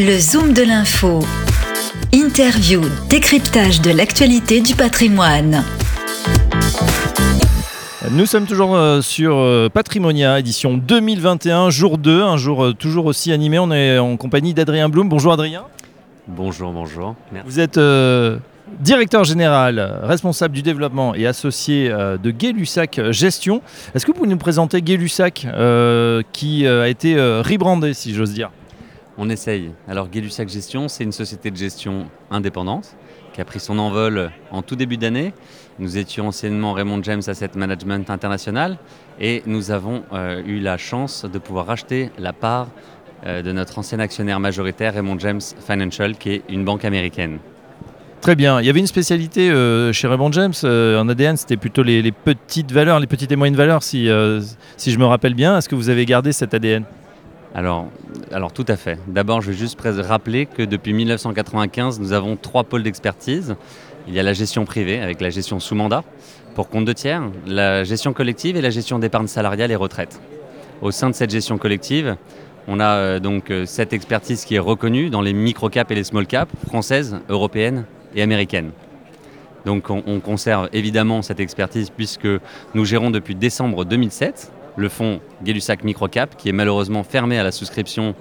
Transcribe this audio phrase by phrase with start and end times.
[0.00, 1.18] Le Zoom de l'info.
[2.12, 5.64] Interview, décryptage de l'actualité du patrimoine.
[8.12, 13.06] Nous sommes toujours euh, sur euh, Patrimonia, édition 2021, jour 2, un jour euh, toujours
[13.06, 13.58] aussi animé.
[13.58, 15.08] On est en compagnie d'Adrien Blum.
[15.08, 15.64] Bonjour Adrien.
[16.28, 17.16] Bonjour, bonjour.
[17.32, 17.48] Merci.
[17.48, 17.80] Vous êtes
[18.78, 23.62] directeur général, responsable du développement et associé de Gay-Lussac Gestion.
[23.96, 25.44] Est-ce que vous pouvez nous présenter Gay-Lussac
[26.32, 28.50] qui a été rebrandé, si j'ose dire?
[29.20, 29.72] On essaye.
[29.88, 32.94] Alors Gay-Lussac Gestion, c'est une société de gestion indépendante
[33.32, 35.34] qui a pris son envol en tout début d'année.
[35.80, 38.78] Nous étions anciennement Raymond James Asset Management International
[39.20, 42.68] et nous avons euh, eu la chance de pouvoir racheter la part
[43.26, 47.38] euh, de notre ancien actionnaire majoritaire Raymond James Financial qui est une banque américaine.
[48.20, 48.60] Très bien.
[48.60, 52.70] Il y avait une spécialité euh, chez Raymond James en ADN, c'était plutôt les, petites
[52.70, 55.58] valeurs, les petites et moyennes valeurs, si je me rappelle bien.
[55.58, 56.84] Est-ce que vous avez gardé cet ADN
[57.54, 58.98] alors, tout à fait.
[59.08, 63.56] D'abord, je vais juste rappeler que depuis 1995, nous avons trois pôles d'expertise.
[64.06, 66.04] Il y a la gestion privée avec la gestion sous mandat
[66.54, 70.20] pour compte de tiers, la gestion collective et la gestion d'épargne salariale et retraite.
[70.82, 72.16] Au sein de cette gestion collective,
[72.66, 76.04] on a euh, donc euh, cette expertise qui est reconnue dans les micro-caps et les
[76.04, 78.72] small-caps françaises, européennes et américaines.
[79.64, 82.28] Donc on, conserve évidemment cette expertise puisque
[82.74, 87.52] nous gérons depuis décembre 2007 le fonds Gay-Lussac Microcap qui est malheureusement fermé à la
[87.52, 88.14] souscription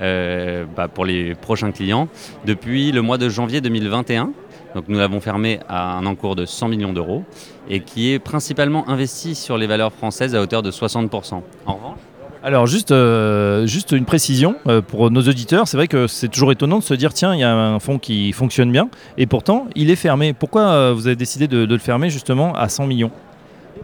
[0.00, 2.08] euh, bah, pour les prochains clients
[2.44, 4.32] depuis le mois de janvier 2021.
[4.74, 7.24] Donc nous l'avons fermé à un encours de 100 millions d'euros
[7.68, 11.42] et qui est principalement investi sur les valeurs françaises à hauteur de 60%.
[11.66, 11.98] En revanche,
[12.42, 16.52] alors juste, euh, juste une précision euh, pour nos auditeurs, c'est vrai que c'est toujours
[16.52, 19.66] étonnant de se dire tiens, il y a un fonds qui fonctionne bien et pourtant
[19.74, 20.32] il est fermé.
[20.32, 23.10] Pourquoi euh, vous avez décidé de, le fermer justement à 100 millions?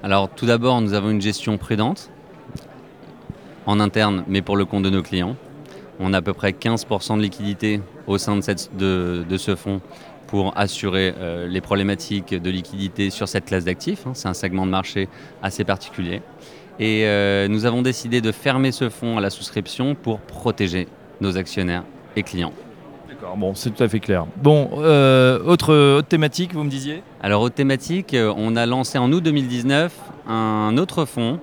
[0.02, 2.10] Alors tout d'abord, nous avons une gestion prudente
[3.66, 5.36] en interne mais pour le compte de nos clients.
[6.00, 9.80] On a à peu près 15% de liquidité au sein de, de ce fonds
[10.26, 14.04] pour assurer euh, les problématiques de liquidité sur cette classe d'actifs.
[14.06, 14.12] Hein.
[14.14, 15.08] C'est un segment de marché
[15.42, 16.22] assez particulier.
[16.80, 20.88] Et euh, nous avons décidé de fermer ce fonds à la souscription pour protéger
[21.20, 21.84] nos actionnaires
[22.16, 22.52] et clients.
[23.08, 24.26] D'accord, bon, c'est tout à fait clair.
[24.42, 27.04] Bon, euh, autre, autre, thématique, vous me disiez?
[27.22, 31.38] Alors, autre thématique, on a lancé en août 2019 un autre fonds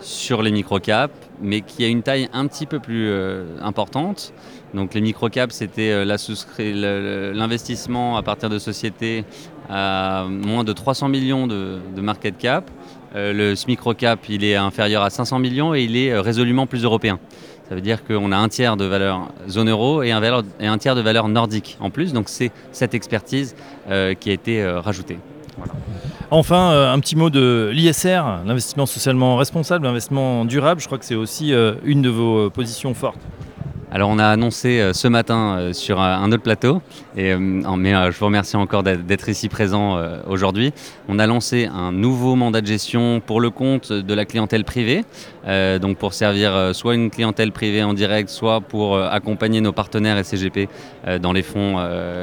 [0.00, 3.12] sur les microcaps, mais qui a une taille un petit peu plus
[3.60, 4.32] importante.
[4.74, 9.24] Donc les microcaps, c'était euh, l'investissement à partir de sociétés
[9.68, 12.70] à moins de 300 millions de, market cap.
[13.16, 16.84] Euh, le microcap, il est inférieur à 500 millions et il est euh, résolument plus
[16.84, 17.18] européen.
[17.68, 21.00] Ça veut dire qu'on a un tiers de valeur zone euro et un, tiers de
[21.00, 22.12] valeur nordique en plus.
[22.12, 23.54] Donc c'est cette expertise
[23.86, 25.18] qui a été rajoutée.
[26.32, 30.80] Enfin, un petit mot de l'ISR, l'investissement socialement responsable, l'investissement durable.
[30.80, 31.52] Je crois que c'est aussi
[31.84, 33.18] une de vos positions fortes.
[33.92, 36.80] Alors on a annoncé euh, ce matin euh, sur un autre plateau,
[37.16, 40.72] et, euh, mais je vous remercie encore d'être ici présent aujourd'hui.
[41.08, 45.04] On a lancé un nouveau mandat de gestion pour le compte de la clientèle privée,
[45.80, 50.24] donc pour servir soit une clientèle privée en direct, soit pour accompagner nos partenaires et
[50.24, 50.68] CGP
[51.20, 51.78] dans les fonds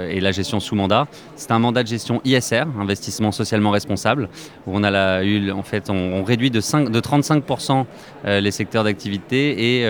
[0.09, 1.07] et la gestion sous mandat.
[1.35, 4.29] C'est un mandat de gestion ISR, investissement socialement responsable,
[4.65, 7.85] où on a réduit de, 5, de 35%
[8.25, 9.81] les secteurs d'activité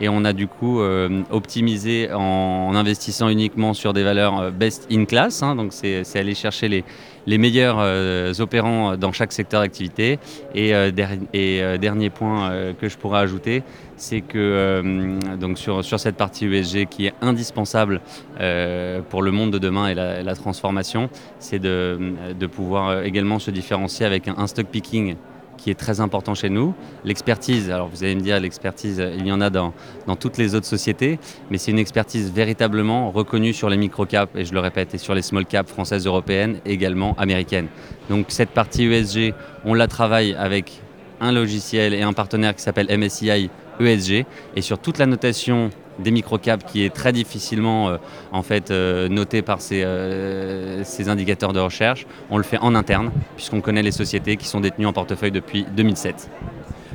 [0.00, 4.86] et, on a du coup euh, optimiser en, investissant uniquement sur des valeurs euh, best
[4.90, 5.42] in class.
[5.42, 5.56] Hein.
[5.56, 10.18] donc c'est aller chercher les, meilleurs euh, opérants dans chaque secteur d'activité.
[10.54, 10.72] Et,
[11.78, 13.62] dernier point que je pourrais ajouter,
[13.96, 18.00] c'est que donc sur, cette partie ESG qui est indispensable
[19.10, 24.28] pour le monde de demain et la, transformation, c'est de, pouvoir également se différencier avec
[24.28, 25.16] un stock picking
[25.56, 26.74] qui est très important chez nous.
[27.04, 29.72] L'expertise, alors vous allez me dire, l'expertise, il y en a dans,
[30.18, 31.18] toutes les autres sociétés,
[31.50, 35.14] mais c'est une expertise véritablement reconnue sur les micro-caps, et je le répète, et sur
[35.14, 37.68] les small-caps françaises, européennes, également américaines.
[38.08, 39.34] Donc cette partie ESG,
[39.64, 40.80] on la travaille avec
[41.20, 43.50] un logiciel et un partenaire qui s'appelle MSCI
[43.80, 47.96] ESG, et sur toute la notation des microcaps qui est très difficilement euh,
[48.32, 52.06] en fait euh, noté par ces, euh, ces, indicateurs de recherche.
[52.30, 55.66] On le fait en interne puisqu'on connaît les sociétés qui sont détenues en portefeuille depuis
[55.76, 56.30] 2007.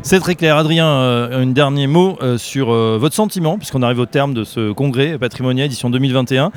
[0.04, 0.58] C'est très clair.
[0.58, 4.44] Adrien, euh, un dernier mot euh, sur euh, votre sentiment, puisqu'on arrive au terme de
[4.44, 6.52] ce congrès patrimonial édition 2021.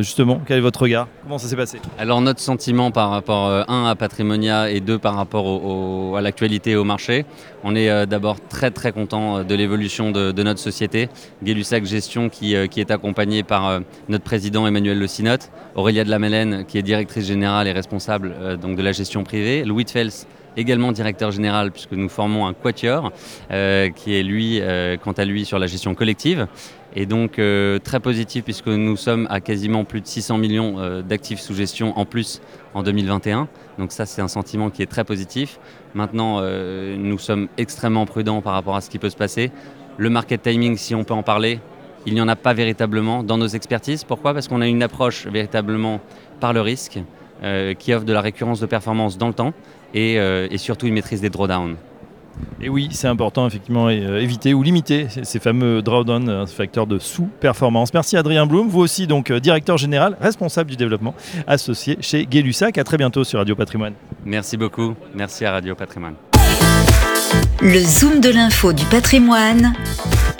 [0.00, 1.06] justement, quel est votre regard?
[1.22, 1.80] Comment ça s'est passé?
[1.98, 6.76] Alors notre sentiment par rapport, un, à Patrimonia et deux, par rapport à l'actualité et
[6.76, 7.26] au marché,
[7.62, 11.10] on est d'abord très très content de l'évolution de, notre société.
[11.44, 16.78] Gay-Lussac Gestion qui, est accompagné par notre président Emmanuel Le Sinotte, Aurélia de la qui
[16.78, 21.70] est directrice générale et responsable donc de la gestion privée, Louis Fels également directeur général,
[21.70, 23.12] puisque nous formons un quatuor,
[23.50, 26.46] euh, qui est lui, euh, quant à lui, sur la gestion collective.
[26.94, 31.40] Et donc euh, très positif puisque nous sommes à quasiment plus de 600 millions d'actifs
[31.40, 32.42] sous gestion en plus
[32.74, 33.48] en 2021.
[33.78, 35.58] Donc ça c'est un sentiment qui est très positif.
[35.94, 39.50] Maintenant nous sommes extrêmement prudents par rapport à ce qui peut se passer.
[39.96, 41.60] Le market timing si on peut en parler,
[42.04, 44.04] il n'y en a pas véritablement dans nos expertises.
[44.04, 44.34] Pourquoi?
[44.34, 45.98] Parce qu'on a une approche véritablement
[46.40, 46.98] par le risque
[47.78, 49.54] qui offre de la récurrence de performance dans le temps
[49.94, 51.76] et, et surtout une maîtrise des drawdowns.
[52.60, 56.98] Et oui, c'est important effectivement euh, éviter ou limiter ces fameux drawdown, un facteur de
[56.98, 57.92] sous-performance.
[57.92, 61.14] Merci Adrien Blum, vous aussi donc euh, directeur général, responsable du développement
[61.46, 62.78] associé chez Gay-Lussac.
[62.78, 63.94] À très bientôt sur Radio Patrimoine.
[64.24, 66.14] Merci beaucoup, merci à Radio Patrimoine.
[67.60, 69.72] Le zoom de l'info du patrimoine,